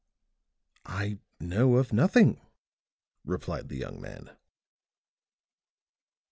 [0.87, 2.41] "I know of nothing,"
[3.23, 4.31] replied the young man.